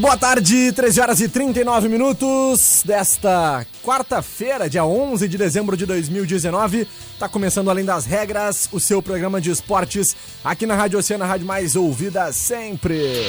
[0.00, 5.84] Muito boa tarde, 13 horas e 39 minutos desta quarta-feira, dia 11 de dezembro de
[5.84, 6.88] 2019.
[7.18, 11.46] Tá começando Além das Regras, o seu programa de esportes aqui na Rádio Oceana, rádio
[11.46, 13.26] mais ouvida sempre.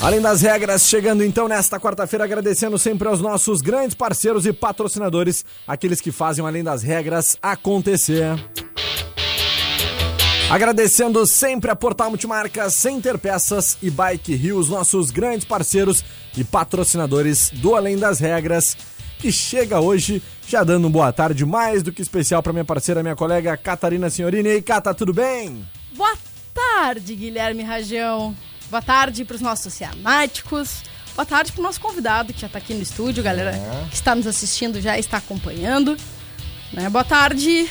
[0.00, 5.44] Além das regras, chegando então nesta quarta-feira, agradecendo sempre aos nossos grandes parceiros e patrocinadores,
[5.66, 8.38] aqueles que fazem Além das Regras acontecer.
[10.52, 16.04] Agradecendo sempre a Portal Multimarcas, Center Peças e Bike Rio, os nossos grandes parceiros
[16.36, 18.76] e patrocinadores do Além das Regras,
[19.18, 23.02] que chega hoje já dando uma boa tarde mais do que especial para minha parceira,
[23.02, 24.50] minha colega Catarina Senhorini.
[24.50, 25.66] E aí, Cata, tudo bem?
[25.96, 26.18] Boa
[26.52, 28.36] tarde, Guilherme Rajão.
[28.68, 30.82] Boa tarde para os nossos oceanáticos.
[31.16, 33.58] Boa tarde para o nosso convidado que já está aqui no estúdio, galera
[33.88, 35.96] que está nos assistindo já está acompanhando.
[36.74, 36.90] Né?
[36.90, 37.70] Boa tarde.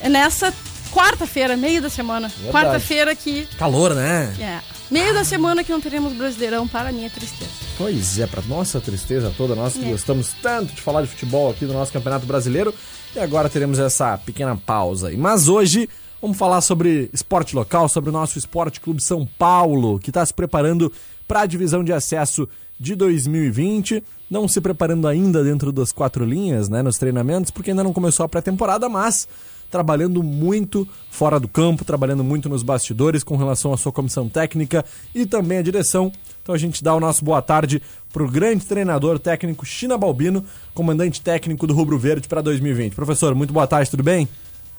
[0.00, 0.54] É nessa
[0.92, 2.30] quarta-feira, meio da semana.
[2.50, 3.46] Quarta-feira que.
[3.58, 4.34] Calor, né?
[4.40, 4.60] É.
[4.90, 7.50] Meio da semana que não teremos Brasileirão, para a minha tristeza.
[7.78, 9.90] Pois é, para nossa tristeza toda, nós que É.
[9.90, 12.74] gostamos tanto de falar de futebol aqui do nosso Campeonato Brasileiro.
[13.16, 15.16] E agora teremos essa pequena pausa aí.
[15.16, 15.88] Mas hoje
[16.20, 20.32] vamos falar sobre esporte local, sobre o nosso Esporte Clube São Paulo, que está se
[20.34, 20.92] preparando
[21.26, 22.48] para a divisão de acesso
[22.78, 24.02] de 2020.
[24.30, 28.24] Não se preparando ainda dentro das quatro linhas, né, nos treinamentos, porque ainda não começou
[28.24, 29.28] a pré-temporada, mas
[29.72, 34.84] trabalhando muito fora do campo, trabalhando muito nos bastidores com relação à sua comissão técnica
[35.14, 36.12] e também a direção.
[36.42, 40.44] Então a gente dá o nosso boa tarde para o grande treinador técnico China Balbino,
[40.74, 42.94] comandante técnico do Rubro Verde para 2020.
[42.94, 44.28] Professor, muito boa tarde, tudo bem?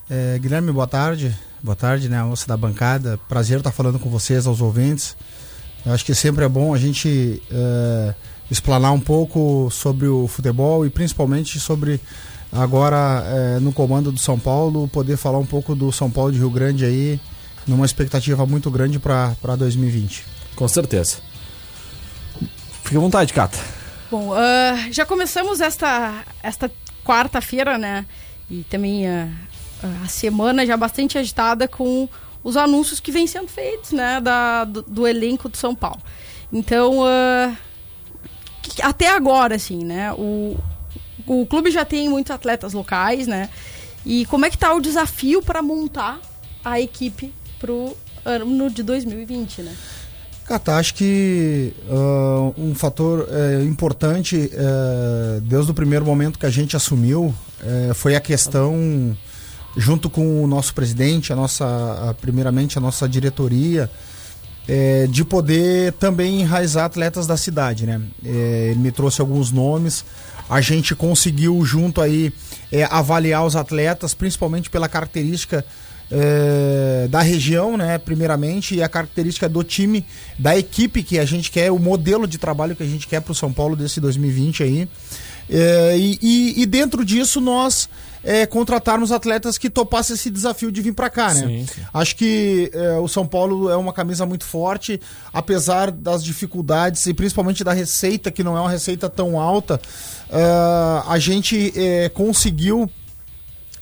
[0.08, 1.36] É, Guilherme, boa tarde.
[1.64, 3.20] Boa tarde, né, a moça da bancada.
[3.28, 5.16] Prazer estar falando com vocês, aos ouvintes.
[5.84, 8.14] Eu acho que sempre é bom a gente é,
[8.52, 12.00] explanar um pouco sobre o futebol e principalmente sobre
[12.56, 16.38] agora é, no comando do São Paulo, poder falar um pouco do São Paulo de
[16.38, 17.20] Rio Grande aí,
[17.68, 20.24] numa expectativa muito grande para 2020.
[20.56, 21.18] Com certeza.
[22.84, 23.58] Fique à vontade, Cata.
[24.12, 26.70] Bom, ah, já começamos esta, esta
[27.04, 28.06] quarta-feira, né?
[28.50, 29.28] E também ah,
[30.04, 32.08] a semana já bastante agitada com
[32.44, 34.20] os anúncios que vêm sendo feitos, né?
[34.22, 36.02] Da, do, do elenco do São Paulo.
[36.52, 37.00] Então,
[38.62, 40.12] que- até agora, assim, né?
[40.14, 40.56] O,
[41.28, 43.50] o clube já tem muitos atletas locais, né?
[44.06, 46.20] E como é que tá o desafio para montar
[46.64, 49.74] a equipe pro ano de 2020, né?
[50.46, 56.50] Cata, acho que ah, um fator eh, importante eh, desde o primeiro momento que a
[56.50, 59.18] gente assumiu eh, foi a questão,
[59.78, 63.90] junto com o nosso presidente, a nossa, a- primeiramente a nossa diretoria,
[65.10, 68.02] de poder também enraizar atletas da cidade, né?
[68.24, 70.06] Ele me trouxe alguns nomes,
[70.54, 72.32] a gente conseguiu junto aí
[72.72, 75.66] eh, avaliar os atletas, principalmente pela característica
[76.12, 80.06] eh, da região, né, primeiramente, e a característica do time,
[80.38, 83.32] da equipe que a gente quer, o modelo de trabalho que a gente quer para
[83.32, 84.88] o São Paulo desse 2020 aí.
[85.50, 87.90] Eh, e, e- e dentro disso nós
[88.24, 91.42] eh, contratarmos atletas que topassem esse desafio de vir para cá, né?
[91.42, 91.82] Sim, sim.
[91.94, 95.00] Acho que eh, o São Paulo é uma camisa muito forte,
[95.32, 99.80] apesar das dificuldades e principalmente da receita, que não é uma receita tão alta,
[100.32, 102.90] ah, a gente eh, conseguiu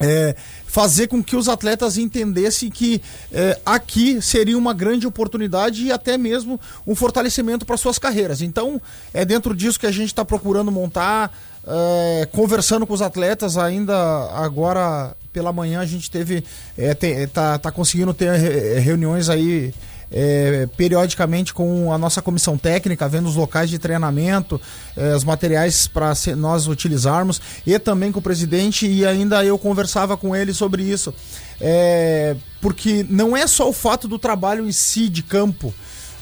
[0.02, 0.36] é,
[0.66, 3.02] fazer com que os atletas entendessem que
[3.32, 8.42] é, aqui seria uma grande oportunidade e até mesmo um fortalecimento para suas carreiras.
[8.42, 8.82] Então,
[9.14, 11.32] é dentro disso que a gente está procurando montar,
[11.68, 13.96] é, conversando com os atletas ainda
[14.34, 16.44] agora pela manhã a gente teve
[16.78, 18.32] é, tem, tá, tá conseguindo ter
[18.80, 19.74] reuniões aí
[20.12, 24.60] é, periodicamente com a nossa comissão técnica, vendo os locais de treinamento,
[24.96, 30.18] é, os materiais para nós utilizarmos, e também com o presidente, e ainda eu conversava
[30.18, 31.14] com ele sobre isso.
[31.62, 35.74] É, porque não é só o fato do trabalho em si de campo,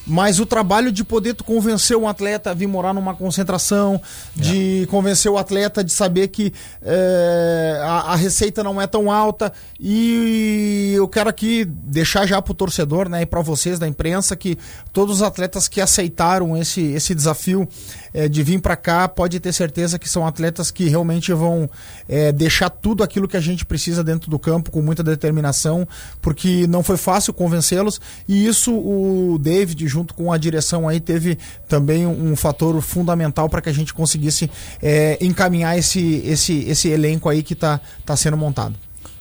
[0.10, 4.02] mas o trabalho de poder convencer um atleta a vir morar numa concentração,
[4.36, 4.86] de é.
[4.88, 6.52] convencer o atleta de saber que
[6.82, 9.54] é, a, a, receita não é tão alta.
[9.80, 14.36] E eu quero aqui deixar já para o torcedor né, e para vocês da imprensa
[14.36, 14.58] que
[14.92, 17.68] todos os atletas que aceitaram esse, esse desafio
[18.14, 21.70] é, de vir para cá, pode ter certeza que são atletas que realmente vão
[22.08, 25.88] é, deixar tudo aquilo que a gente precisa dentro do campo com muita determinação,
[26.22, 28.02] porque não foi fácil convencê-los.
[28.28, 31.38] E isso o David, junto com a direção aí, teve
[31.68, 34.50] também um, fator fundamental para que a gente conseguisse
[34.82, 38.76] é, encaminhar esse, esse, esse elenco aí que está tá sendo montado.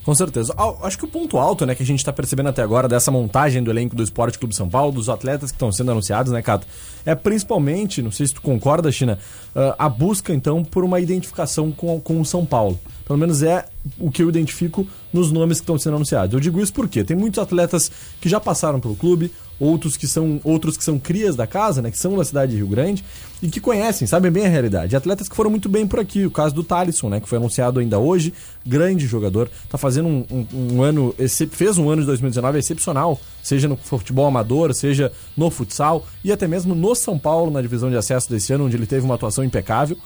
[0.08, 0.54] Com certeza.
[0.82, 3.62] Acho que o ponto alto, né, que a gente está percebendo até agora dessa montagem
[3.62, 6.66] do elenco do Esporte Clube São Paulo, dos atletas que estão sendo anunciados, né, Cato?
[7.04, 9.18] É principalmente, não sei se tu concorda, China,
[9.54, 12.80] uh, a busca, então, por uma identificação com, com o São Paulo.
[13.08, 13.64] Pelo menos é
[13.98, 16.34] o que eu identifico nos nomes que estão sendo anunciados.
[16.34, 17.90] Eu digo isso porque tem muitos atletas
[18.20, 21.90] que já passaram pelo clube, outros que são outros que são crias da casa, né,
[21.90, 23.02] que são da cidade de Rio Grande
[23.42, 24.94] e que conhecem, sabem bem a realidade.
[24.94, 27.80] Atletas que foram muito bem por aqui, o caso do Thalisson, né, que foi anunciado
[27.80, 28.34] ainda hoje,
[28.64, 31.14] grande jogador, tá fazendo um, um, um ano,
[31.50, 36.46] fez um ano de 2019 excepcional, seja no futebol amador, seja no futsal e até
[36.46, 39.42] mesmo no São Paulo na divisão de acesso desse ano, onde ele teve uma atuação
[39.42, 39.96] impecável,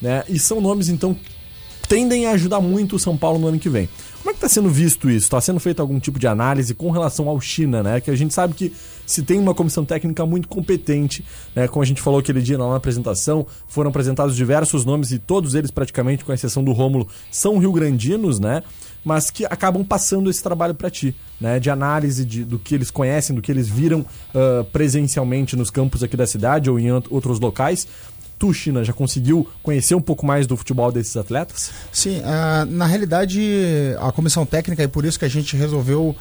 [0.00, 0.22] né?
[0.28, 1.16] E são nomes então
[1.92, 3.86] tendem a ajudar muito o São Paulo no ano que vem.
[4.16, 5.26] Como é que está sendo visto isso?
[5.26, 8.00] Está sendo feito algum tipo de análise com relação ao China, né?
[8.00, 8.72] Que a gente sabe que
[9.04, 11.22] se tem uma comissão técnica muito competente,
[11.54, 11.68] né?
[11.68, 15.70] Como a gente falou aquele dia na apresentação, foram apresentados diversos nomes e todos eles,
[15.70, 18.62] praticamente, com exceção do Rômulo, são rio-grandinos, né?
[19.04, 21.60] Mas que acabam passando esse trabalho para ti, né?
[21.60, 26.02] De análise de, do que eles conhecem, do que eles viram uh, presencialmente nos campos
[26.02, 27.86] aqui da cidade ou em outros locais,
[28.42, 31.70] tu, China, já conseguiu conhecer um pouco mais do futebol desses atletas?
[31.92, 33.40] Sim, uh, na realidade,
[34.00, 36.16] a comissão técnica, é por isso que a gente resolveu uh,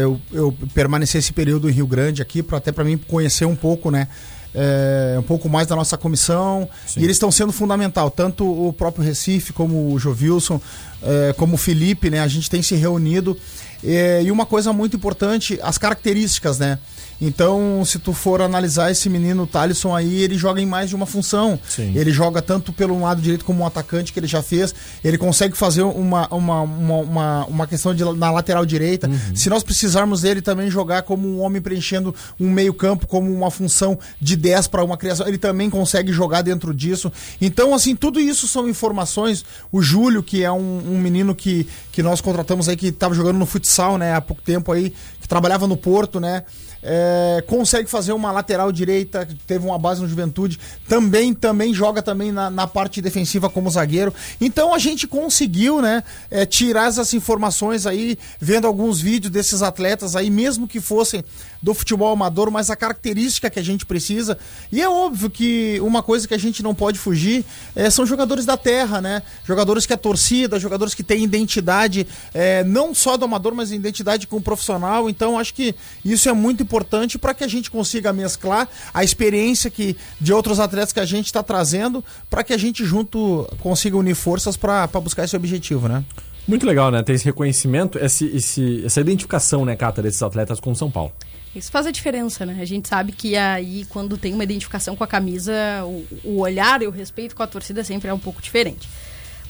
[0.00, 3.56] eu, eu, permanecer esse período em Rio Grande aqui, pra, até para mim conhecer um
[3.56, 4.06] pouco, né?
[4.54, 7.00] É, um pouco mais da nossa comissão Sim.
[7.00, 10.58] e eles estão sendo fundamental tanto o próprio Recife como o Jovilson
[11.02, 13.36] é, como o Felipe né a gente tem se reunido
[13.84, 16.78] é, e uma coisa muito importante as características né
[17.20, 20.96] então, se tu for analisar esse menino o Thalisson aí, ele joga em mais de
[20.96, 21.58] uma função.
[21.68, 21.92] Sim.
[21.94, 24.74] Ele joga tanto pelo lado direito como um atacante que ele já fez.
[25.02, 29.08] Ele consegue fazer uma, uma, uma, uma, uma questão de, na lateral direita.
[29.08, 29.34] Uhum.
[29.34, 33.98] Se nós precisarmos dele também jogar como um homem preenchendo um meio-campo, como uma função
[34.20, 37.10] de 10 para uma criação, ele também consegue jogar dentro disso.
[37.40, 39.44] Então, assim, tudo isso são informações.
[39.72, 43.38] O Júlio, que é um, um menino que, que nós contratamos aí, que estava jogando
[43.38, 46.44] no futsal, né, há pouco tempo aí, que trabalhava no Porto, né?
[46.82, 52.32] É, consegue fazer uma lateral direita, teve uma base no Juventude, também também joga também
[52.32, 54.12] na, na parte defensiva como zagueiro.
[54.40, 60.14] Então a gente conseguiu, né, é, tirar essas informações aí, vendo alguns vídeos desses atletas
[60.14, 61.24] aí, mesmo que fossem
[61.66, 64.38] do futebol amador, mas a característica que a gente precisa.
[64.70, 67.44] E é óbvio que uma coisa que a gente não pode fugir
[67.74, 69.20] é, são jogadores da terra, né?
[69.44, 74.28] Jogadores que é torcida, jogadores que têm identidade, é, não só do amador, mas identidade
[74.28, 75.10] com o profissional.
[75.10, 79.68] Então acho que isso é muito importante para que a gente consiga mesclar a experiência
[79.68, 83.96] que de outros atletas que a gente está trazendo para que a gente junto consiga
[83.96, 86.04] unir forças para buscar esse objetivo, né?
[86.46, 87.02] Muito legal, né?
[87.02, 91.12] Ter esse reconhecimento, esse, esse, essa identificação, né, Cata, desses atletas com São Paulo.
[91.56, 92.58] Isso faz a diferença, né?
[92.60, 96.82] A gente sabe que aí, quando tem uma identificação com a camisa, o, o olhar
[96.82, 98.86] e o respeito com a torcida sempre é um pouco diferente.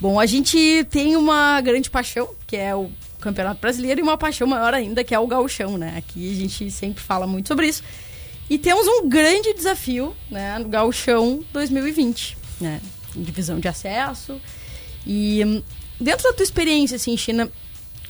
[0.01, 4.47] Bom, a gente tem uma grande paixão, que é o Campeonato Brasileiro, e uma paixão
[4.47, 5.95] maior ainda, que é o gauchão, né?
[5.97, 7.83] Aqui a gente sempre fala muito sobre isso.
[8.49, 12.81] E temos um grande desafio, né, no gauchão 2020, né?
[13.17, 14.41] Divisão de acesso.
[15.05, 15.63] E hum,
[16.01, 17.51] dentro da tua experiência, assim, China,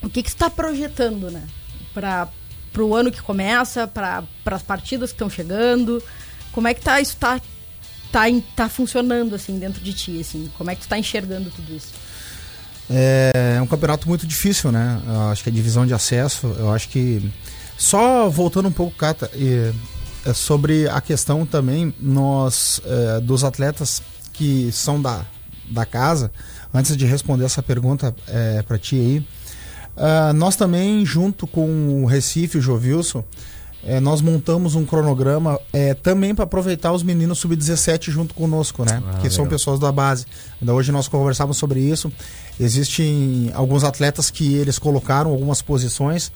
[0.03, 1.43] o que que está projetando, né?
[1.95, 2.29] Para
[2.77, 6.03] para o ano que começa, para as partidas que estão chegando?
[6.53, 7.41] Como é que tá, isso tá,
[8.13, 10.21] tá, tá funcionando assim dentro de ti?
[10.21, 10.51] Assim?
[10.59, 11.95] Como é que tu está enxergando tudo isso?
[12.91, 15.01] É, é um campeonato muito difícil, né?
[15.07, 17.33] Eu acho que a divisão de acesso, eu acho que.
[17.79, 19.73] Só voltando um pouco, Cata, e,
[20.27, 24.03] é sobre a questão também nós, é, dos atletas
[24.35, 25.25] que são da,
[25.71, 26.31] da casa,
[26.75, 29.27] antes de responder essa pergunta é, para ti aí,
[29.97, 33.25] ah, nós também, junto com o Recife, o Jovilson,
[33.85, 39.01] é, nós montamos um cronograma é, também para aproveitar os meninos sub-17 junto conosco, né?
[39.07, 39.59] Ah, que são legal.
[39.59, 40.27] pessoas da base.
[40.61, 42.11] Ainda hoje nós conversávamos sobre isso.
[42.59, 46.33] Existem alguns atletas que eles colocaram algumas posições.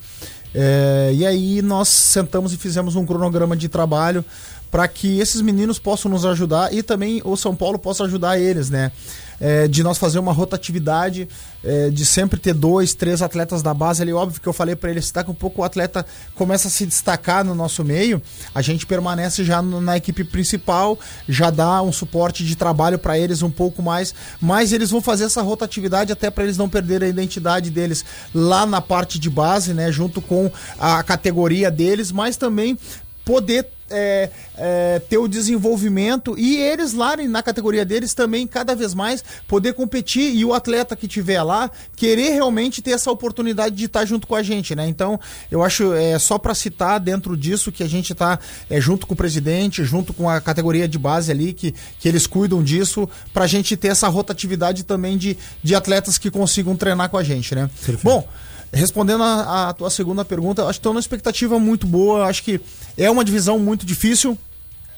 [0.54, 4.24] é, e aí nós sentamos e fizemos um cronograma de trabalho
[4.70, 8.70] para que esses meninos possam nos ajudar e também o São Paulo possa ajudar eles,
[8.70, 8.92] né?
[9.40, 11.26] É, de nós fazer uma rotatividade,
[11.64, 14.12] é, de sempre ter dois, três atletas da base ali.
[14.12, 16.04] Óbvio que eu falei para eles, daqui um pouco o atleta
[16.34, 18.20] começa a se destacar no nosso meio,
[18.54, 23.42] a gente permanece já na equipe principal, já dá um suporte de trabalho para eles
[23.42, 27.10] um pouco mais, mas eles vão fazer essa rotatividade até para eles não perderem a
[27.10, 28.04] identidade deles
[28.34, 29.90] lá na parte de base, né?
[29.90, 32.78] Junto com a categoria deles, mas também
[33.24, 38.94] poder é, é, ter o desenvolvimento e eles lá na categoria deles também cada vez
[38.94, 43.84] mais poder competir e o atleta que tiver lá querer realmente ter essa oportunidade de
[43.86, 44.86] estar junto com a gente, né?
[44.86, 45.18] Então
[45.50, 49.14] eu acho é só para citar dentro disso que a gente está é, junto com
[49.14, 53.44] o presidente, junto com a categoria de base ali que, que eles cuidam disso para
[53.44, 57.54] a gente ter essa rotatividade também de, de atletas que consigam treinar com a gente,
[57.54, 57.68] né?
[58.02, 58.26] Bom.
[58.72, 62.26] Respondendo a, a tua segunda pergunta, acho que estou numa expectativa muito boa.
[62.26, 62.60] Acho que
[62.96, 64.38] é uma divisão muito difícil.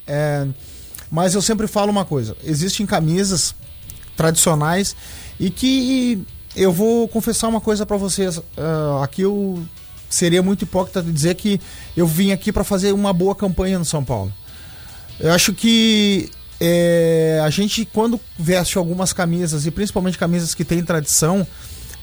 [0.06, 0.46] é,
[1.10, 3.54] mas eu sempre falo uma coisa: existem camisas
[4.16, 4.94] tradicionais
[5.40, 6.22] e que
[6.54, 8.40] eu vou confessar uma coisa para vocês.
[8.56, 9.62] ah, aqui eu
[10.08, 11.60] seria muito hipócrita de dizer que
[11.96, 14.32] eu vim aqui para fazer uma boa campanha no São Paulo.
[15.18, 20.84] Eu acho que é, a gente, quando veste algumas camisas, e principalmente camisas que têm
[20.84, 21.46] tradição,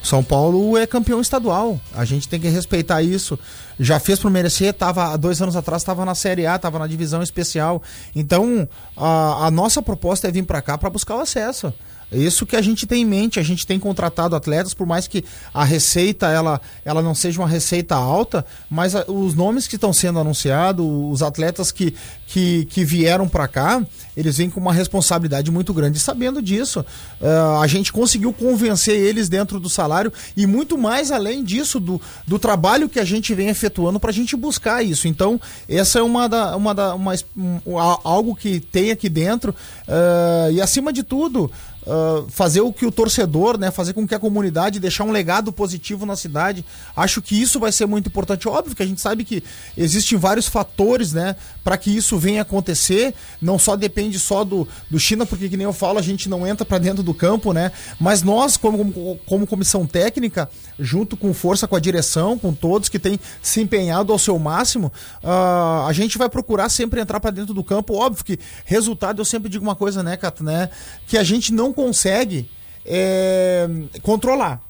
[0.01, 1.79] São Paulo é campeão estadual.
[1.93, 3.37] A gente tem que respeitar isso.
[3.79, 6.87] Já fez por merecer, tava há dois anos atrás estava na Série A, estava na
[6.87, 7.81] divisão especial.
[8.15, 11.73] Então, a, a nossa proposta é vir para cá para buscar o acesso.
[12.11, 15.07] É Isso que a gente tem em mente, a gente tem contratado atletas, por mais
[15.07, 15.23] que
[15.53, 19.93] a receita ela, ela não seja uma receita alta, mas a- os nomes que estão
[19.93, 21.93] sendo anunciados, os atletas que,
[22.27, 23.85] que, que vieram para cá,
[24.17, 25.97] eles vêm com uma responsabilidade muito grande.
[25.97, 26.83] E sabendo disso,
[27.21, 32.01] ah, a gente conseguiu convencer eles dentro do salário e muito mais além disso, do,
[32.25, 35.07] do trabalho que a gente vem efetuando para a gente buscar isso.
[35.07, 39.53] Então, essa é uma da, uma da, uma, um, algo que tem aqui dentro.
[39.87, 41.51] ah, e acima de tudo,
[41.89, 45.51] ah, fazer o que o torcedor, né, fazer com que a comunidade deixar um legado
[45.51, 46.63] positivo na cidade.
[46.95, 48.47] Acho que isso vai ser muito importante.
[48.47, 49.43] Óbvio que a gente sabe que
[49.75, 53.15] existem vários fatores, né, para que isso venha acontecer.
[53.41, 56.45] Não só depende só do, do China, porque que nem eu falo, a gente não
[56.45, 57.71] entra para dentro do campo, né?
[57.99, 62.87] Mas nós, como, como, como comissão técnica, junto com força com a direção, com todos
[62.87, 64.91] que têm se empenhado ao seu máximo,
[65.23, 67.95] ah, a gente vai procurar sempre entrar para dentro do campo.
[67.95, 70.69] Óbvio que resultado, eu sempre digo uma coisa, né, Cato, né?
[71.07, 72.49] Que a gente não consegue
[72.85, 73.69] é,
[74.01, 74.61] controlar.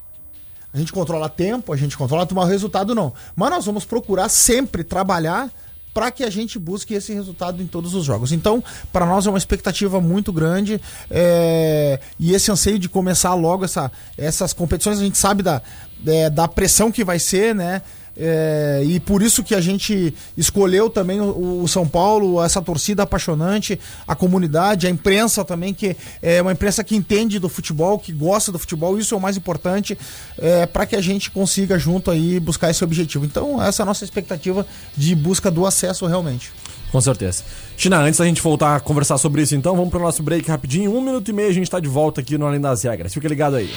[0.72, 3.12] A gente controla tempo, a gente controla tomar o resultado, não.
[3.34, 5.50] Mas nós vamos procurar sempre trabalhar
[5.92, 8.30] para que a gente busque esse resultado em todos os jogos.
[8.30, 8.62] Então,
[8.92, 13.90] para nós é uma expectativa muito grande é, e esse anseio de começar logo essa,
[14.16, 15.60] essas competições, a gente sabe da,
[16.06, 17.82] é, da pressão que vai ser, né?
[18.22, 23.04] É, e por isso que a gente escolheu também o, o São Paulo, essa torcida
[23.04, 28.12] apaixonante, a comunidade, a imprensa também, que é uma imprensa que entende do futebol, que
[28.12, 29.96] gosta do futebol, isso é o mais importante
[30.36, 33.24] é, para que a gente consiga junto aí buscar esse objetivo.
[33.24, 36.52] Então, essa é a nossa expectativa de busca do acesso realmente.
[36.92, 37.42] Com certeza.
[37.74, 40.94] China, antes da gente voltar a conversar sobre isso, então, vamos pro nosso break rapidinho.
[40.94, 43.14] Um minuto e meio a gente tá de volta aqui no Além das Regras.
[43.14, 43.70] Fica ligado aí.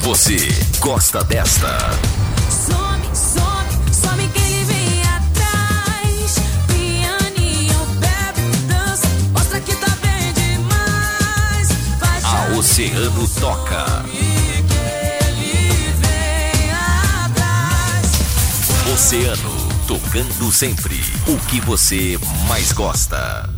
[0.00, 0.38] Você
[0.80, 1.68] gosta desta?
[12.58, 14.02] Oceano toca.
[14.02, 18.04] que ele vem atrás.
[18.92, 20.96] Oceano, tocando sempre
[21.28, 23.48] o que você mais gosta.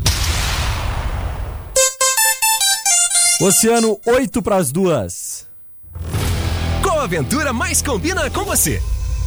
[3.40, 5.46] Oceano, 8 pras duas.
[6.82, 8.82] Qual aventura mais combina com você?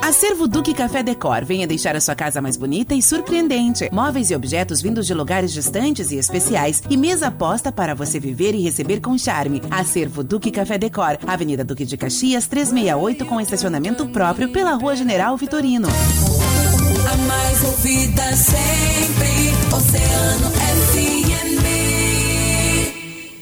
[0.00, 1.44] Acervo Duque Café Decor.
[1.44, 3.88] Venha deixar a sua casa mais bonita e surpreendente.
[3.92, 8.54] Móveis e objetos vindos de lugares distantes e especiais e mesa posta para você viver
[8.54, 9.62] e receber com charme.
[9.70, 11.18] Acervo Duque Café Decor.
[11.26, 15.88] Avenida Duque de Caxias, 368 com estacionamento próprio pela Rua General Vitorino.
[15.88, 21.66] A mais ouvida sempre, Oceano FM.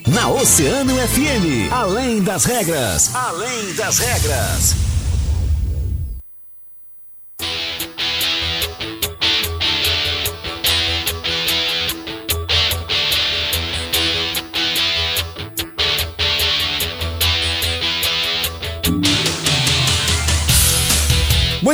[0.09, 4.94] Na Oceano FM, além das regras, além das regras.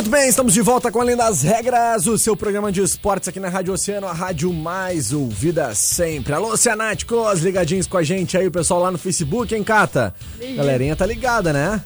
[0.01, 3.39] Muito bem, estamos de volta com Além das Regras, o seu programa de esportes aqui
[3.39, 6.33] na Rádio Oceano, a rádio mais ouvida sempre.
[6.33, 10.15] Alô, Oceanáticos, ligadinhos com a gente aí, o pessoal lá no Facebook, hein, Cata?
[10.55, 11.79] Galerinha tá ligada, né?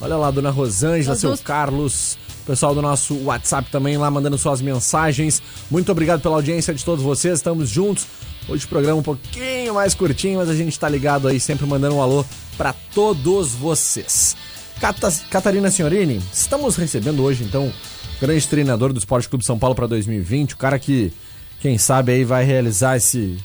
[0.00, 4.60] Olha lá, dona Rosângela, seu vamos- Carlos, pessoal do nosso WhatsApp também lá mandando suas
[4.60, 5.42] mensagens.
[5.68, 8.06] Muito obrigado pela audiência de todos vocês, estamos juntos.
[8.48, 11.96] Hoje o programa um pouquinho mais curtinho, mas a gente tá ligado aí, sempre mandando
[11.96, 12.24] um alô
[12.56, 14.36] pra todos vocês.
[14.80, 17.72] Cata- Catarina Senhorini, estamos recebendo hoje, então, o
[18.20, 21.12] grande treinador do Esporte Clube São Paulo para 2020, o cara que,
[21.60, 23.36] quem sabe, aí vai realizar esse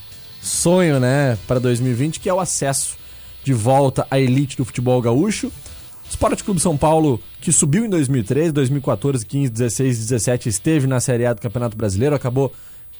[0.41, 2.95] sonho, né, para 2020, que é o acesso
[3.43, 5.51] de volta à elite do futebol gaúcho.
[6.07, 11.25] Esporte Clube São Paulo, que subiu em 2013, 2014, 15, 16, 17, esteve na Série
[11.25, 12.53] A do Campeonato Brasileiro, acabou.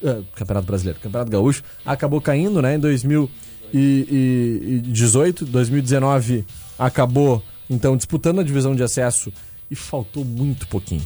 [0.03, 6.43] eh, Campeonato Brasileiro, Campeonato Gaúcho, acabou caindo, né, em 2018, 2019
[6.79, 9.32] acabou, então, disputando a divisão de acesso
[9.69, 11.04] e faltou muito pouquinho.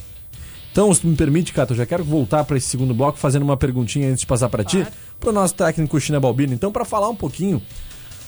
[0.72, 3.44] Então, se tu me permite, Cato, eu já quero voltar para esse segundo bloco fazendo
[3.44, 4.86] uma perguntinha antes de passar para ti,
[5.20, 6.54] para o nosso técnico China Balbino.
[6.54, 7.62] Então, para falar um pouquinho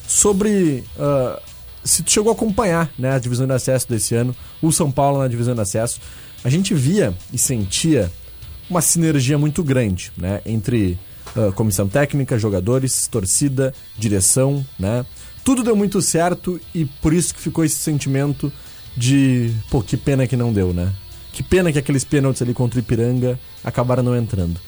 [0.07, 1.39] sobre ah,
[1.83, 5.19] se tu chegou a acompanhar né, a divisão de acesso desse ano, o São Paulo
[5.19, 5.99] na divisão de acesso,
[6.43, 8.11] a gente via e sentia
[8.69, 10.97] uma sinergia muito grande né, entre
[11.35, 15.05] ah, comissão técnica, jogadores, torcida, direção, né?
[15.43, 18.51] Tudo deu muito certo e por isso que ficou esse sentimento
[18.95, 20.91] de, pô, que pena que não deu, né?
[21.31, 24.59] Que pena que aqueles pênaltis ali contra o Ipiranga acabaram não entrando.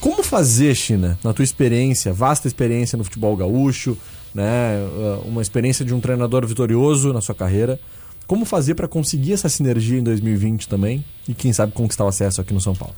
[0.00, 3.96] Como fazer, China, na tua experiência, vasta experiência no futebol gaúcho,
[4.34, 7.80] né, uh, uma experiência de um treinador vitorioso na sua carreira,
[8.26, 12.40] como fazer para conseguir essa sinergia em 2020 também e quem sabe conquistar o acesso
[12.40, 12.94] aqui no São Paulo?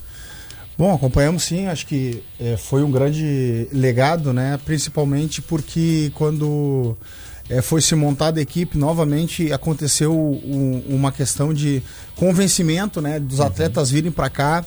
[0.79, 4.61] Bom, acompanhamos sim, acho que eh, foi um grande legado, né?
[4.65, 6.95] Principalmente porque quando
[7.49, 11.83] eh, foi se montada a equipe, novamente aconteceu um- uma questão de
[12.15, 13.19] convencimento, né?
[13.19, 14.67] Dos atletas virem para cá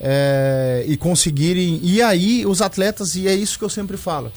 [0.00, 1.80] eh, e conseguirem.
[1.82, 4.30] E aí, os atletas, e é isso que eu sempre falo.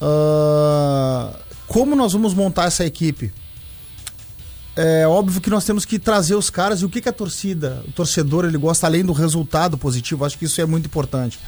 [0.00, 3.32] ah, como nós vamos montar essa equipe?
[4.82, 7.82] É óbvio que nós temos que trazer os caras e o que, que a torcida,
[7.86, 11.38] o torcedor, ele gosta além do resultado positivo, acho que isso é muito importante.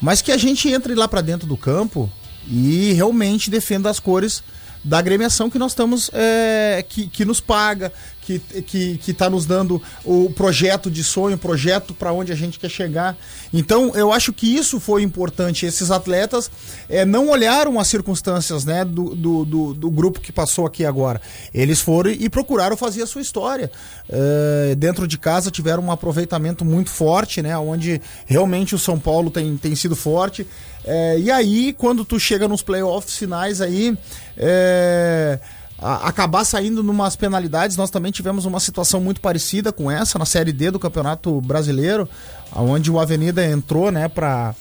[0.00, 2.10] Mas que a gente entre lá para dentro do campo
[2.48, 4.42] e realmente defenda as cores
[4.84, 7.92] da agremiação que nós estamos, é, que, que nos paga,
[8.22, 12.34] que, que, que tá nos dando o projeto de sonho, o projeto para onde a
[12.34, 13.16] gente quer chegar.
[13.52, 15.66] Então, eu acho que isso foi importante.
[15.66, 16.50] Esses atletas
[16.88, 21.20] é, não olharam as circunstâncias né, do, do, do, do grupo que passou aqui agora.
[21.52, 23.70] Eles foram e procuraram fazer a sua história.
[24.08, 29.30] É, dentro de casa tiveram um aproveitamento muito forte, né, onde realmente o São Paulo
[29.30, 30.46] tem, tem sido forte.
[30.84, 33.96] É, e aí, quando tu chega nos playoffs finais aí,
[34.36, 35.38] é,
[35.78, 40.24] a- acabar saindo numas penalidades, nós também tivemos uma situação muito parecida com essa na
[40.24, 42.08] Série D do Campeonato Brasileiro,
[42.54, 44.54] onde o Avenida entrou, né, para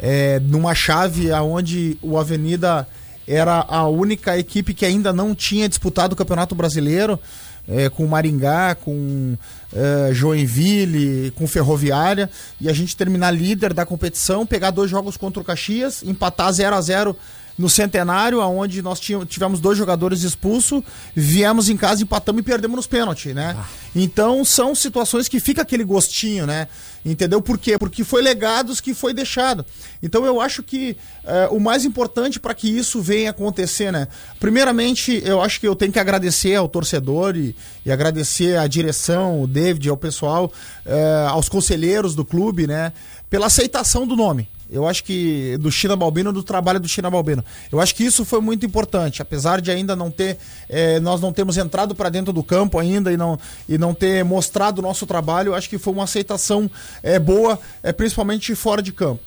[0.00, 2.86] é, numa chave aonde o Avenida
[3.26, 7.18] era a única equipe que ainda não tinha disputado o Campeonato Brasileiro,
[7.68, 9.36] é, com Maringá, com
[9.72, 15.40] é, Joinville, com Ferroviária, e a gente terminar líder da competição, pegar dois jogos contra
[15.40, 17.16] o Caxias, empatar 0 a 0
[17.58, 20.82] no Centenário, aonde nós tivemos dois jogadores expulsos,
[21.14, 23.56] viemos em casa, empatamos e perdemos nos pênaltis, né?
[23.96, 26.68] Então são situações que fica aquele gostinho, né?
[27.04, 27.40] Entendeu?
[27.40, 27.78] Por quê?
[27.78, 29.64] Porque foi legados que foi deixado.
[30.02, 34.06] Então eu acho que é, o mais importante para que isso venha acontecer, né?
[34.38, 39.42] Primeiramente, eu acho que eu tenho que agradecer ao torcedor e, e agradecer à direção,
[39.42, 40.52] o David, ao pessoal,
[40.84, 42.92] é, aos conselheiros do clube, né?
[43.30, 44.48] Pela aceitação do nome.
[44.70, 47.42] Eu acho que do China Balbino, do trabalho do China Balbino.
[47.72, 50.36] Eu acho que isso foi muito importante, apesar de ainda não ter,
[50.68, 54.22] é, nós não temos entrado para dentro do campo ainda e não, e não ter
[54.24, 55.50] mostrado o nosso trabalho.
[55.50, 56.70] Eu acho que foi uma aceitação
[57.02, 59.22] é, boa, é, principalmente fora de campo.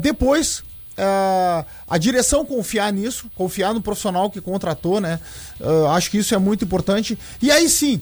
[0.00, 0.62] Depois,
[0.96, 5.20] a direção confiar nisso, confiar no profissional que contratou, né?
[5.60, 7.18] Uh, acho que isso é muito importante.
[7.42, 8.00] E aí sim,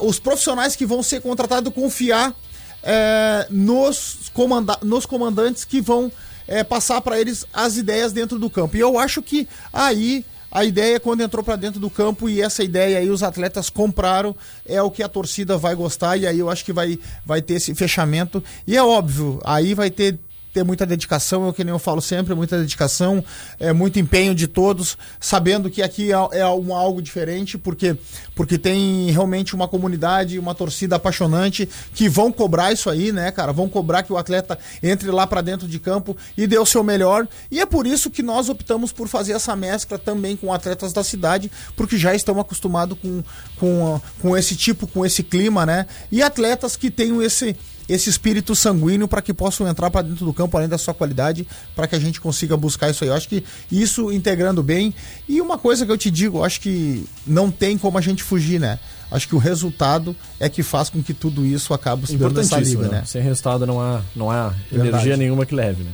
[0.00, 2.34] os profissionais que vão ser contratados confiar
[2.82, 6.10] é, nos, comanda nos comandantes que vão
[6.46, 8.76] é, passar para eles as ideias dentro do campo.
[8.76, 12.62] E eu acho que aí a ideia quando entrou para dentro do campo e essa
[12.62, 16.50] ideia aí os atletas compraram é o que a torcida vai gostar e aí eu
[16.50, 20.18] acho que vai, vai ter esse fechamento e é óbvio aí vai ter
[20.52, 23.24] ter muita dedicação, é o que nem eu falo sempre, muita dedicação,
[23.58, 27.96] é muito empenho de todos, sabendo que aqui é, é um, algo diferente, porque,
[28.34, 33.52] porque tem realmente uma comunidade, uma torcida apaixonante que vão cobrar isso aí, né, cara?
[33.52, 36.84] Vão cobrar que o atleta entre lá para dentro de campo e dê o seu
[36.84, 37.26] melhor.
[37.50, 41.02] E é por isso que nós optamos por fazer essa mescla também com atletas da
[41.02, 43.22] cidade, porque já estão acostumados com,
[43.58, 45.86] com, com esse tipo, com esse clima, né?
[46.10, 47.56] E atletas que tenham esse
[47.88, 51.46] esse espírito sanguíneo para que possam entrar para dentro do campo além da sua qualidade,
[51.74, 53.10] para que a gente consiga buscar isso aí.
[53.10, 54.94] Eu acho que isso integrando bem.
[55.28, 58.22] E uma coisa que eu te digo, eu acho que não tem como a gente
[58.22, 58.78] fugir, né?
[59.10, 62.58] Acho que o resultado é que faz com que tudo isso acabe se dando essa
[62.58, 63.02] liga, né?
[63.04, 65.90] Sem resultado não há, não há energia nenhuma que leve, né?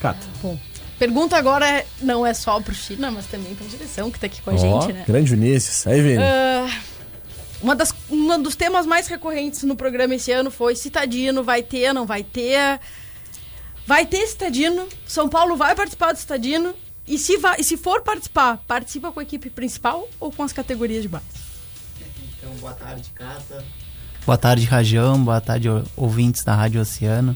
[0.00, 0.26] Cata.
[0.42, 0.58] Bom.
[0.98, 4.42] Pergunta agora é, não é só pro China, mas também pra direção que tá aqui
[4.42, 5.04] com a oh, gente, né?
[5.06, 5.86] Grande Vinícius.
[5.86, 6.18] Aí, Vini.
[6.18, 6.70] Uh,
[7.60, 11.92] uma das, um dos temas mais recorrentes no programa esse ano foi Citadino, vai ter,
[11.92, 12.80] não vai ter.
[13.86, 16.74] Vai ter Citadino, São Paulo vai participar do Citadino.
[17.06, 20.52] E se, vai, e se for participar, participa com a equipe principal ou com as
[20.52, 21.24] categorias de base?
[22.38, 23.64] Então, boa tarde, Cata.
[24.26, 25.24] Boa tarde, Rajão.
[25.24, 27.34] Boa tarde, ouvintes da Rádio Oceano.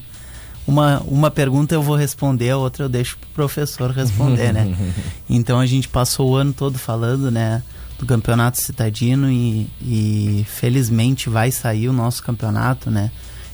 [0.67, 4.77] Uma, uma pergunta eu vou responder, a outra eu deixo pro professor responder, né?
[5.27, 7.63] Então a gente passou o ano todo falando, né?
[8.03, 13.09] Do campeonato citadino e, e felizmente vai sair o nosso campeonato, né?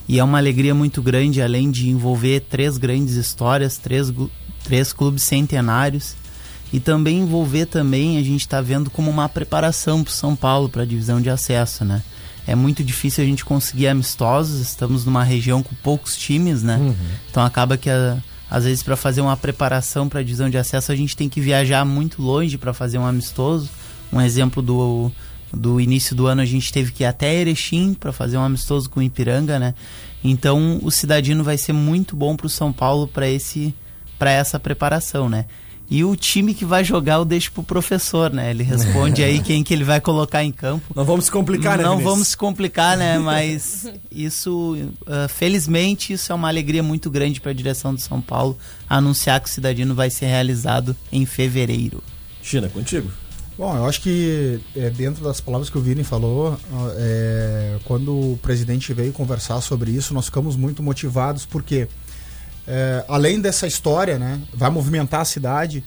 [0.07, 4.11] E é uma alegria muito grande, além de envolver três grandes histórias, três,
[4.63, 6.15] três clubes centenários
[6.73, 10.81] e também envolver também a gente está vendo como uma preparação para São Paulo para
[10.81, 12.01] a divisão de acesso, né?
[12.47, 16.77] É muito difícil a gente conseguir amistosos, estamos numa região com poucos times, né?
[16.77, 16.95] Uhum.
[17.29, 18.17] Então acaba que a,
[18.49, 21.39] às vezes para fazer uma preparação para a divisão de acesso a gente tem que
[21.39, 23.69] viajar muito longe para fazer um amistoso
[24.11, 25.11] um exemplo do,
[25.53, 28.89] do início do ano, a gente teve que ir até Erechim para fazer um amistoso
[28.89, 29.73] com o Ipiranga, né?
[30.23, 33.73] Então o Cidadino vai ser muito bom para o São Paulo para esse
[34.17, 35.45] para essa preparação, né?
[35.91, 38.51] E o time que vai jogar eu deixo pro professor, né?
[38.51, 40.93] Ele responde aí quem que ele vai colocar em campo.
[40.95, 41.83] Não vamos se complicar, né?
[41.83, 42.11] Não Vinícius?
[42.11, 43.17] vamos se complicar, né?
[43.19, 48.21] Mas isso, uh, felizmente, isso é uma alegria muito grande para a direção do São
[48.21, 48.55] Paulo
[48.87, 52.03] anunciar que o Cidadino vai ser realizado em fevereiro.
[52.43, 53.09] China, contigo.
[53.59, 56.57] Bom, eu acho que é, dentro das palavras que o Vini falou,
[56.95, 61.85] é, quando o presidente veio conversar sobre isso, nós ficamos muito motivados porque,
[62.65, 65.83] é, além dessa história, né, vai movimentar a cidade,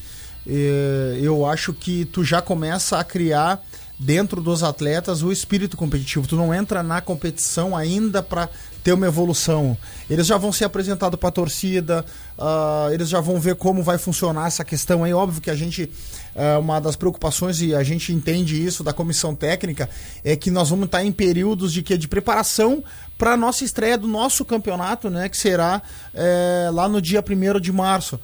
[0.46, 3.64] é, eu acho que tu já começa a criar
[3.98, 6.28] dentro dos atletas o espírito competitivo.
[6.28, 8.50] Tu não entra na competição ainda para
[8.82, 9.76] ter uma evolução.
[10.10, 12.04] Eles já vão ser apresentados para a torcida,
[12.38, 15.12] uh, eles já vão ver como vai funcionar essa questão aí.
[15.12, 15.90] Óbvio que a gente,
[16.34, 19.88] uh, uma das preocupações, e a gente entende isso da comissão técnica,
[20.24, 22.82] é que nós vamos estar em períodos de, que, de preparação
[23.16, 25.80] para a nossa estreia do nosso campeonato, né, que será
[26.12, 28.18] é, lá no dia 1 de março.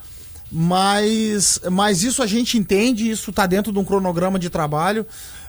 [0.50, 5.06] Mas, mas isso a gente entende, isso está dentro de um cronograma de trabalho.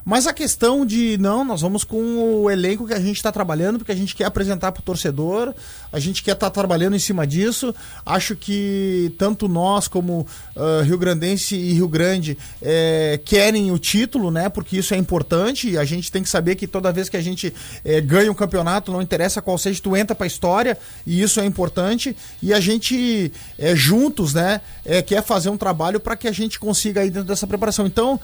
[0.09, 3.77] Mas a questão de, não, nós vamos com o elenco que a gente está trabalhando,
[3.77, 5.53] porque a gente quer apresentar para o torcedor,
[5.93, 7.75] a gente quer estar tá trabalhando em cima disso.
[8.03, 14.31] Acho que tanto nós como uh, Rio Grandense e Rio Grande é, querem o título,
[14.31, 14.49] né?
[14.49, 15.77] Porque isso é importante.
[15.77, 17.53] A gente tem que saber que toda vez que a gente
[17.85, 21.39] é, ganha um campeonato, não interessa qual seja, tu entra para a história, e isso
[21.39, 22.17] é importante.
[22.41, 24.59] E a gente, é, juntos, né,
[25.05, 27.85] quer fazer um trabalho para que a gente consiga aí dentro dessa preparação.
[27.85, 28.19] Então,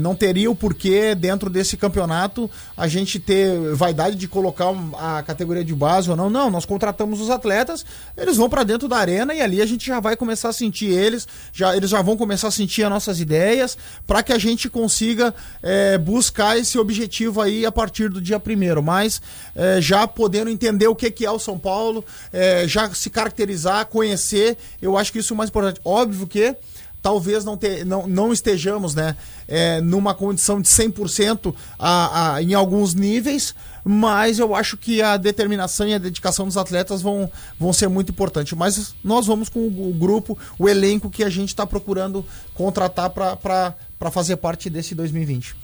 [0.00, 5.62] não teria o porque dentro desse campeonato a gente ter vaidade de colocar a categoria
[5.62, 6.30] de base ou não.
[6.30, 7.84] Não, nós contratamos os atletas,
[8.16, 10.86] eles vão para dentro da arena e ali a gente já vai começar a sentir
[10.86, 14.70] eles, já, eles já vão começar a sentir as nossas ideias para que a gente
[14.70, 18.82] consiga é, buscar esse objetivo aí a partir do dia primeiro.
[18.82, 19.20] Mas
[19.54, 23.84] é, já podendo entender o que, que é o São Paulo, é, já se caracterizar,
[23.86, 25.80] conhecer, eu acho que isso é o mais importante.
[25.84, 26.56] Óbvio que
[27.02, 29.16] talvez não, te, não, não estejamos né,
[29.48, 35.16] é, numa condição de 100% a, a, em alguns níveis, mas eu acho que a
[35.16, 38.56] determinação e a dedicação dos atletas vão, vão ser muito importantes.
[38.56, 44.10] Mas nós vamos com o, grupo, o elenco que a gente está procurando contratar para
[44.10, 45.56] fazer parte desse 2020.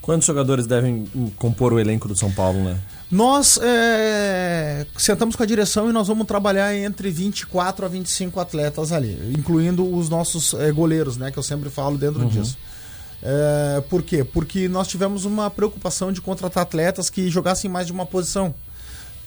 [0.00, 1.04] Quantos jogadores devem
[1.36, 2.78] compor o elenco do São Paulo, né?
[3.10, 8.90] Nós é, sentamos com a direção e nós vamos trabalhar entre 24 a 25 atletas
[8.92, 11.30] ali, incluindo os nossos é, goleiros, né?
[11.30, 12.28] Que eu sempre falo dentro Uhum.
[12.28, 12.56] disso.
[13.22, 14.22] É, por quê?
[14.24, 18.54] Porque nós tivemos uma preocupação de contratar atletas que jogassem mais de uma posição,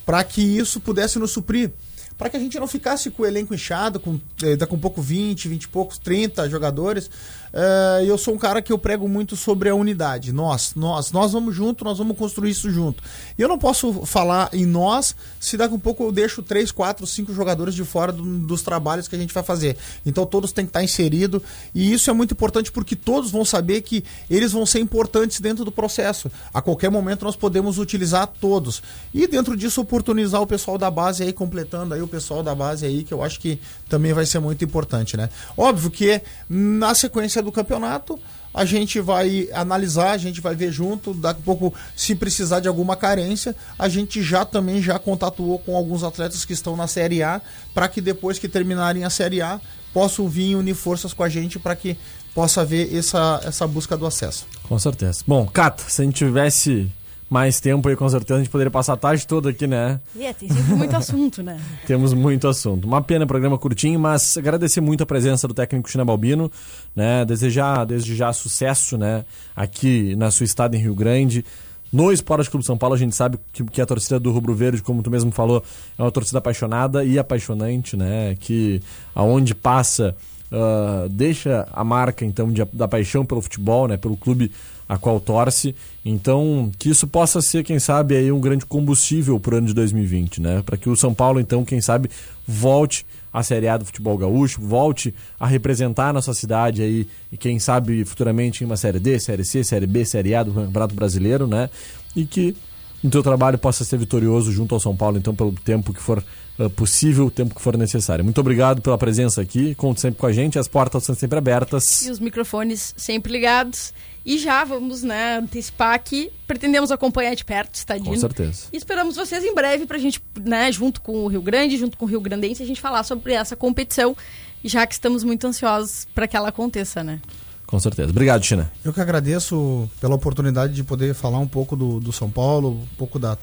[0.05, 1.71] para que isso pudesse nos suprir.
[2.17, 4.79] Para que a gente não ficasse com o elenco inchado, com, eh, daqui a um
[4.79, 7.09] pouco 20, 20 e poucos, 30 jogadores.
[7.53, 10.31] Eh, eu sou um cara que eu prego muito sobre a unidade.
[10.31, 13.03] Nós, nós, nós vamos junto, nós vamos construir isso junto.
[13.37, 16.71] E eu não posso falar em nós se daqui a um pouco eu deixo 3,
[16.71, 19.75] 4, 5 jogadores de fora do- dos trabalhos que a gente vai fazer.
[20.05, 21.41] Então todos têm que estar inseridos.
[21.75, 25.65] E isso é muito importante porque todos vão saber que eles vão ser importantes dentro
[25.65, 26.31] do processo.
[26.53, 28.81] A qualquer momento nós podemos utilizar todos.
[29.13, 32.85] E dentro disso oportunizar o pessoal da base aí, completando aí o pessoal da base
[32.85, 33.59] aí, que eu acho que
[33.89, 35.29] também vai ser muito importante, né?
[35.57, 38.19] Óbvio que na sequência do campeonato
[38.53, 42.67] a gente vai analisar, a gente vai ver junto, daqui a pouco, se precisar de
[42.67, 47.23] alguma carência, a gente já também já contatuou com alguns atletas que estão na Série
[47.23, 47.41] A,
[47.73, 49.59] para que depois que terminarem a Série A,
[49.93, 51.97] possam vir unir forças com a gente para que
[52.33, 54.45] possa haver essa, essa busca do acesso.
[54.63, 55.21] Com certeza.
[55.27, 56.89] Bom, Cata, se a gente tivesse
[57.31, 60.01] mais tempo aí, com certeza a gente poderia passar a tarde toda aqui, né?
[60.19, 61.57] É, tem sempre muito assunto, né?
[61.87, 62.83] Temos muito assunto.
[62.85, 66.51] Uma pena, programa curtinho, mas agradecer muito a presença do técnico China Balbino,
[66.93, 67.23] né?
[67.23, 69.23] Desejar desde já sucesso, né?
[69.55, 71.45] Aqui na sua estada em Rio Grande.
[71.93, 74.81] No Esporte Clube São Paulo, a gente sabe que, que a torcida do Rubro Verde,
[74.83, 75.63] como tu mesmo falou,
[75.97, 78.35] é uma torcida apaixonada e apaixonante, né?
[78.41, 78.81] Que
[79.15, 80.15] aonde passa,
[80.51, 83.95] ah, deixa a marca, então, de- da paixão pelo futebol, né?
[83.95, 84.51] Pelo clube
[84.91, 85.73] a qual torce.
[86.03, 89.73] Então, que isso possa ser, quem sabe, aí um grande combustível para o ano de
[89.73, 90.61] 2020, né?
[90.65, 92.09] Para que o São Paulo, então, quem sabe,
[92.45, 97.37] volte à Série A do futebol gaúcho, volte a representar a nossa cidade aí, e
[97.37, 100.93] quem sabe futuramente em uma Série D, Série C, Série B, Série A do Campeonato
[100.93, 101.69] Brasileiro, né?
[102.13, 102.53] E que
[103.01, 106.21] o teu trabalho possa ser vitorioso junto ao São Paulo, então, pelo tempo que for
[106.59, 108.25] eh, possível, o tempo que for necessário.
[108.25, 112.01] Muito obrigado pela presença aqui, conte sempre com a gente, as portas são sempre abertas.
[112.01, 113.93] E os microfones sempre ligados.
[114.25, 118.09] E já vamos, né, antecipar que pretendemos acompanhar de perto o Estadino.
[118.09, 118.67] Com certeza.
[118.71, 122.05] E esperamos vocês em breve pra gente, né, junto com o Rio Grande, junto com
[122.05, 124.15] o Rio Grandense, a gente falar sobre essa competição,
[124.63, 127.19] já que estamos muito ansiosos para que ela aconteça, né?
[127.65, 128.09] Com certeza.
[128.09, 128.71] Obrigado, China.
[128.83, 132.95] Eu que agradeço pela oportunidade de poder falar um pouco do, do São Paulo, um
[132.97, 133.37] pouco da,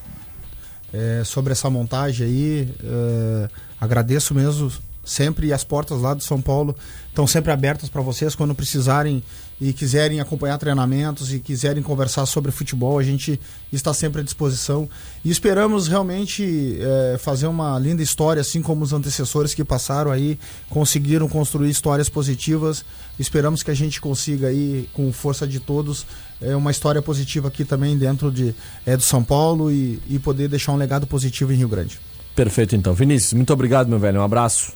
[0.93, 2.75] é, sobre essa montagem aí.
[2.85, 3.49] É,
[3.81, 4.71] agradeço mesmo
[5.09, 6.75] sempre e as portas lá do São Paulo
[7.09, 9.23] estão sempre abertas para vocês quando precisarem
[9.61, 13.41] e quiserem acompanhar treinamentos e quiserem conversar sobre futebol, a gente
[13.73, 14.89] está sempre à disposição
[15.25, 20.39] e esperamos realmente é, fazer uma linda história, assim como os antecessores que passaram aí
[20.71, 22.85] conseguiram construir histórias positivas.
[23.19, 26.07] Esperamos que a gente consiga aí, com força de todos,
[26.41, 28.55] é, uma história positiva aqui também dentro de,
[28.87, 31.99] é, do São Paulo e, e poder deixar um legado positivo em Rio Grande.
[32.37, 32.95] Perfeito, então.
[32.95, 34.21] Vinícius, muito obrigado, meu velho.
[34.21, 34.73] Um abraço.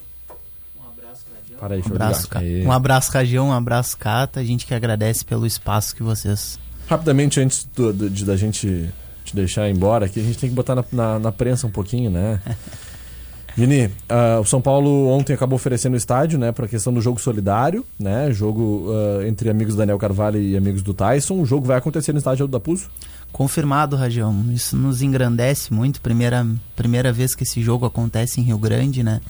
[1.62, 2.66] Para aí, Um deixa eu abraço, Aí.
[2.66, 4.40] um abraço, Cagião, um abraço, Cata.
[4.40, 6.58] A gente que agradece pelo espaço que vocês.
[6.88, 8.90] Rapidamente, antes do- do- de, da gente
[9.24, 12.10] te deixar embora aqui, a gente tem que botar na, na, na prensa um pouquinho,
[12.10, 12.40] né?
[13.54, 17.00] Vini, ah, o São Paulo ontem acabou oferecendo o estádio, né, para a questão do
[17.02, 18.86] jogo solidário, né, jogo
[19.20, 21.34] ah, entre amigos do Daniel Carvalho e amigos do Tyson.
[21.40, 22.88] O jogo vai acontecer no estádio da Puso?
[23.32, 24.44] Confirmado, Rajão.
[24.52, 26.00] Isso nos engrandece muito.
[26.02, 29.20] Primeira, primeira vez que esse jogo acontece em Rio Grande, né?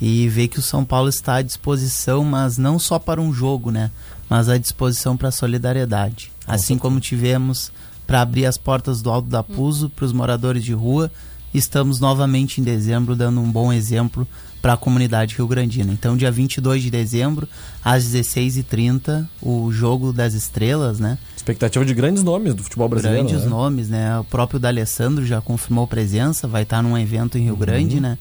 [0.00, 3.70] E ver que o São Paulo está à disposição, mas não só para um jogo,
[3.72, 3.90] né?
[4.30, 6.30] Mas à disposição para a solidariedade.
[6.46, 7.72] assim como tivemos
[8.06, 11.10] para abrir as portas do Alto da Puso para os moradores de rua,
[11.52, 14.26] estamos novamente em dezembro dando um bom exemplo
[14.62, 15.92] para a comunidade rio-grandina.
[15.92, 17.48] Então, dia 22 de dezembro,
[17.84, 21.18] às 16h30, o Jogo das Estrelas, né?
[21.36, 23.24] Expectativa de grandes nomes do futebol brasileiro.
[23.26, 23.50] Grandes né?
[23.50, 24.16] nomes, né?
[24.20, 28.16] O próprio D'Alessandro já confirmou presença, vai estar num evento em Rio Grande, né?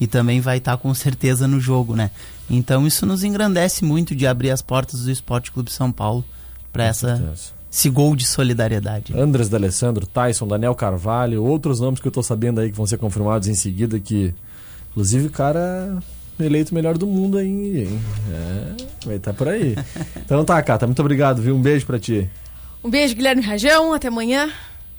[0.00, 2.10] E também vai estar com certeza no jogo, né?
[2.48, 6.24] Então isso nos engrandece muito de abrir as portas do Esporte Clube São Paulo
[6.72, 7.52] para essa certeza.
[7.70, 9.16] esse gol de solidariedade.
[9.16, 12.96] Andres D'Alessandro, Tyson, Daniel Carvalho, outros nomes que eu tô sabendo aí que vão ser
[12.96, 14.34] confirmados em seguida, que
[14.92, 15.98] inclusive o cara
[16.38, 18.00] eleito melhor do mundo aí, hein?
[18.30, 19.74] É, vai estar tá por aí.
[20.24, 21.54] Então tá, Cata, muito obrigado, viu?
[21.54, 22.28] Um beijo para ti.
[22.82, 24.50] Um beijo, Guilherme Rajão, até amanhã.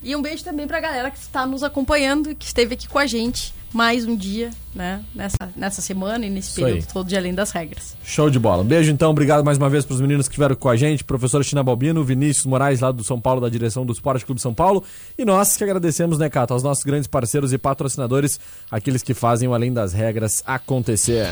[0.01, 2.99] E um beijo também pra galera que está nos acompanhando e que esteve aqui com
[2.99, 5.03] a gente mais um dia, né?
[5.13, 6.93] Nessa, nessa semana e nesse Isso período aí.
[6.93, 7.97] todo de Além das Regras.
[8.03, 8.61] Show de bola.
[8.61, 11.03] Um beijo então, obrigado mais uma vez para os meninos que estiveram com a gente,
[11.03, 14.53] professor China Balbino, Vinícius Moraes, lá do São Paulo, da direção do Esporte Clube São
[14.53, 14.83] Paulo.
[15.17, 19.49] E nós que agradecemos, né, Cato, aos nossos grandes parceiros e patrocinadores, aqueles que fazem
[19.49, 21.27] o Além das Regras acontecer.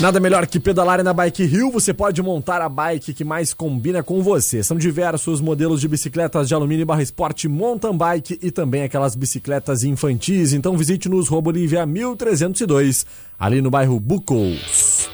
[0.00, 4.00] Nada melhor que pedalar na Bike Rio, você pode montar a bike que mais combina
[4.00, 4.62] com você.
[4.62, 9.82] São diversos modelos de bicicletas de alumínio barra esporte mountain bike e também aquelas bicicletas
[9.82, 10.52] infantis.
[10.52, 13.04] Então visite-nos Rua Bolívia 1302,
[13.36, 15.10] ali no bairro Bucos.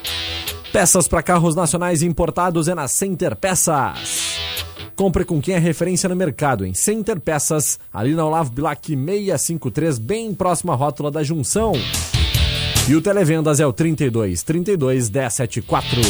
[0.71, 4.37] Peças para carros nacionais importados é na Center Peças.
[4.95, 9.99] Compre com quem é referência no mercado, em Center Peças, ali na Olavo Bilac 653,
[9.99, 11.73] bem próxima à rótula da Junção.
[12.87, 16.01] E o Televendas é o 32 32 174.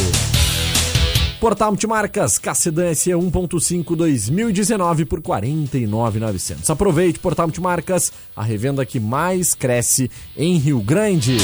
[1.41, 6.69] Portal Multimarcas, Cassedan SE 1.5 2019 por 49,900.
[6.71, 11.37] Aproveite Portal Multimarcas, a revenda que mais cresce em Rio Grande.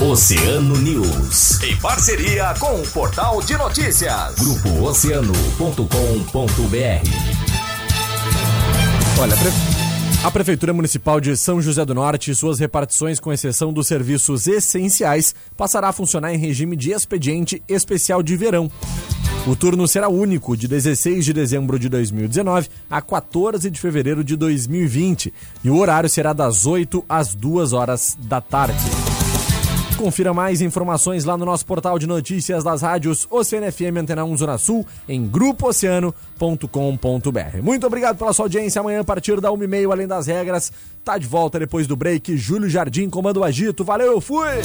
[0.00, 4.36] Oceano News, em parceria com o Portal de Notícias.
[4.36, 5.90] Grupo Oceano.com.br.
[9.20, 9.79] Olha, pre...
[10.22, 14.46] A Prefeitura Municipal de São José do Norte e suas repartições, com exceção dos serviços
[14.46, 18.70] essenciais, passará a funcionar em regime de expediente especial de verão.
[19.46, 24.36] O turno será único, de 16 de dezembro de 2019 a 14 de fevereiro de
[24.36, 25.32] 2020,
[25.64, 29.09] e o horário será das 8 às 2 horas da tarde.
[30.00, 34.38] Confira mais informações lá no nosso portal de notícias das rádios Oceano FM Antena 1
[34.38, 37.62] Zona Sul em grupooceano.com.br.
[37.62, 38.80] Muito obrigado pela sua audiência.
[38.80, 40.72] Amanhã, a partir da 1h30, além das regras,
[41.04, 42.34] tá de volta depois do break.
[42.34, 43.84] Júlio Jardim comando o agito.
[43.84, 44.62] Valeu, fui!